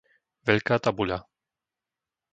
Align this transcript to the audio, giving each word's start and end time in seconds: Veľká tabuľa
Veľká 0.49 0.75
tabuľa 0.85 1.19